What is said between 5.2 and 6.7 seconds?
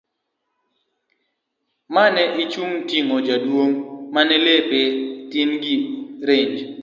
tin gi range